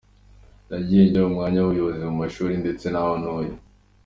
nagiye 0.67 1.01
njya 1.05 1.21
mu 1.25 1.29
myanya 1.35 1.59
y’ubuyobozi 1.61 2.01
mu 2.09 2.15
mashuri, 2.21 2.53
ndetse 2.63 2.85
n’aho 2.89 3.13
ntuye. 3.21 3.51